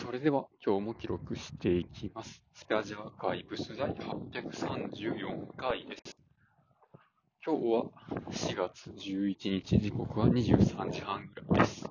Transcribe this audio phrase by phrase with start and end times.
[0.00, 2.42] それでは今日も記録していきます。
[2.54, 6.16] スペジアアーカイブス第834回です。
[7.44, 7.84] 今日は
[8.30, 11.84] 4月11日、時刻は23時半ぐらいです。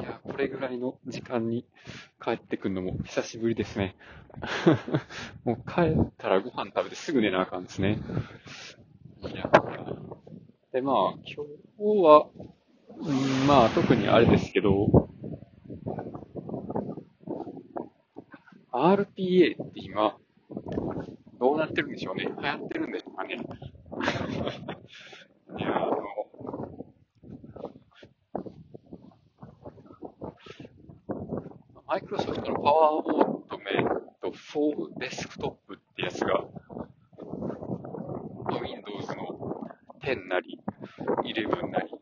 [0.00, 1.64] いや、これぐらいの時間に
[2.20, 3.94] 帰ってくるのも久しぶりですね。
[5.44, 8.00] もう帰ったらご飯食べてすぐ寝なあかんですね。
[9.22, 9.48] いや、
[10.72, 12.28] で、まあ、今日は、
[12.98, 15.08] うんまあ、特にあれですけど、
[18.80, 20.16] RPA って今、
[21.38, 22.24] どうなってるんでしょうね。
[22.24, 23.36] 流行ってるんでしょうかね。
[25.58, 25.96] いや、あの、
[31.86, 33.84] マイクロソフトのパワーオートメイ
[34.22, 36.42] ト4デスクトップってやつが、
[38.48, 39.68] Windows の
[40.00, 40.58] 10なり、
[41.22, 41.92] 11なり、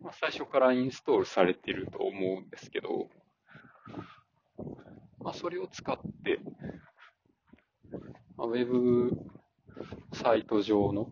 [0.00, 3.08] まあ、最初からインストールされてると思うんですけど、
[5.26, 6.38] まあ、それを使って、
[8.36, 9.10] まあ、ウェブ
[10.12, 11.10] サイト上の、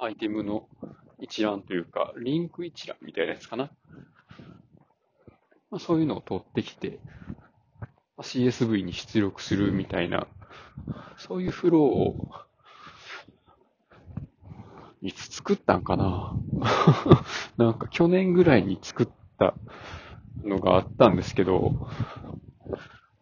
[0.00, 0.68] あアイテムの
[1.18, 3.72] 一覧というか、リンク一覧みたいなやつかな。
[5.68, 7.00] まあ、そういうのを取ってきて、
[7.80, 7.86] ま
[8.18, 10.28] あ CSV に出力するみたいな、
[11.16, 12.30] そういうフローを、
[15.02, 16.36] いつ作ったんかな
[17.58, 19.54] なんか去年ぐらいに作った
[20.42, 21.88] のがあったんですけど、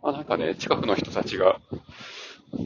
[0.03, 1.61] まあ、なんかね、近くの人たちが、
[2.53, 2.63] い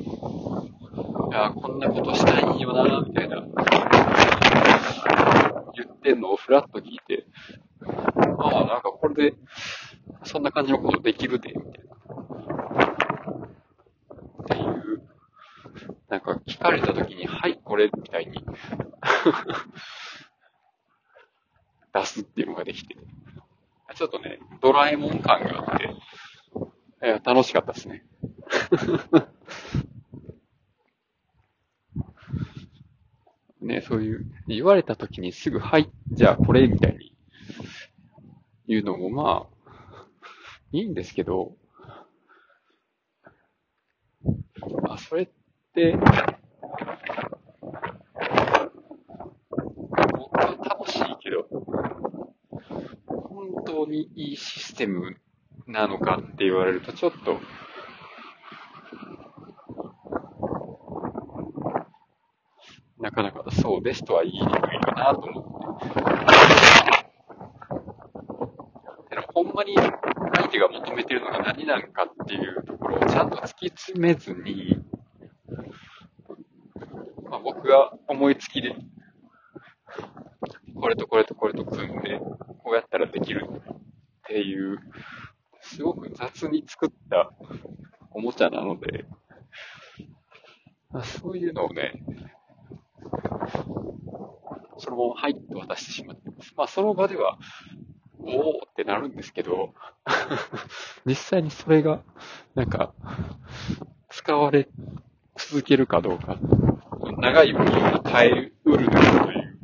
[1.33, 3.43] や、こんなことしたいよな、みたいな、
[5.75, 7.27] 言ってんのをフラッと聞いて、
[8.39, 9.37] ああ、なんかこれで、
[10.25, 11.95] そんな感じのことできるで、みたいな。
[14.43, 15.03] っていう、
[16.09, 18.45] なんか聞かれた時に、はい、これ、みたいに。
[21.93, 22.97] 出すっていうのができて、
[23.97, 25.85] ちょっとね、ドラえもん感があって、
[27.07, 28.05] いや楽しかったですね。
[33.63, 37.17] ね、そういう、言われた時にすぐ、はい、じゃあこれ、みたいに
[38.69, 40.07] 言うのもまあ、
[40.73, 41.57] いいんですけど、
[44.83, 45.29] まあ、それっ
[45.75, 45.97] て、
[50.13, 51.49] 僕は楽しいけど、
[53.07, 55.17] 本当にいいシステム
[55.67, 57.39] なのかって言われるとちょっと、
[62.99, 65.87] なかなかそうですとは言いにくいかなと思って。
[69.11, 74.85] でもほんまに相手が求めてるのが何なのかっていうところをちゃんと突き詰めずに、
[77.31, 78.75] まあ、僕が思いつきで、
[80.75, 82.21] これとこれとこれと組んで、
[82.67, 83.63] こうやったらできるっ
[84.27, 84.81] ていう、
[85.61, 87.31] すごく雑に作った
[88.11, 89.05] おもちゃなので、
[90.93, 92.03] あそういうのをね、
[94.79, 96.55] そのままはいと渡してしまってます。
[96.57, 97.39] まあその場では、
[98.19, 99.73] おおってなるんですけど、
[101.07, 102.03] 実際にそれが、
[102.57, 102.95] なんか、
[104.09, 104.69] 使われ
[105.37, 106.37] 続けるかどうか、
[107.19, 107.73] 長い分に
[108.03, 109.59] 耐えうるのかという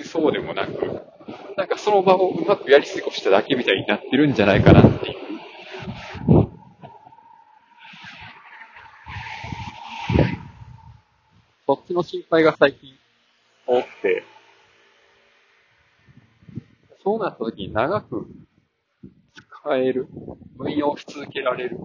[0.00, 1.15] と、そうでもなく、
[1.56, 5.16] なんかその場をうまくやり過ごしただけみたいになってるんじゃないかなっていう。
[11.66, 12.94] そっちの心配が最近
[13.66, 14.22] 多くて、
[17.02, 18.28] そうなった時に長く
[19.34, 20.06] 使える、
[20.58, 21.78] 運用し続けられる、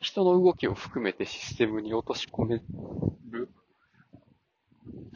[0.00, 2.62] 人の動きを含めてシステムに落とし込める、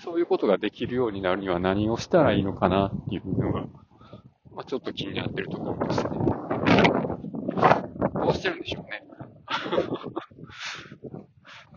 [0.02, 3.60] そういうことができるようになるには何をしたらいいのかなっていうのが、
[4.50, 6.10] まあ、ちょっと気になってるところですね。
[8.14, 9.04] どうしてるんでしょうね。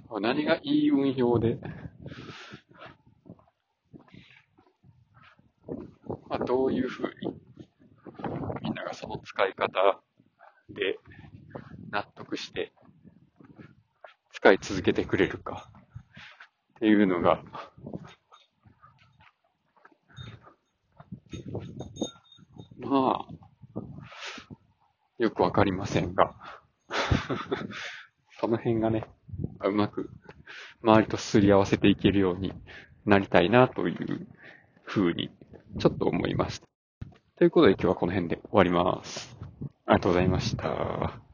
[0.21, 1.59] 何がいい運用で、
[6.27, 7.35] まあ、どういうふうに
[8.63, 10.01] みんながその使い方
[10.69, 10.97] で
[11.91, 12.73] 納得して
[14.31, 15.69] 使い続けてくれるか
[16.75, 17.41] っていうのが、
[22.77, 23.81] まあ、
[25.17, 26.35] よくわかりませんが、
[28.39, 29.05] その辺がね、
[29.63, 30.09] うまく
[30.83, 32.53] 周りとすり合わせていけるように
[33.05, 34.27] なりたいなという
[34.83, 35.31] ふうに
[35.79, 36.67] ちょっと思いました。
[37.37, 39.37] ということで今日はこの辺で終わります。
[39.85, 41.24] ありがとうございました。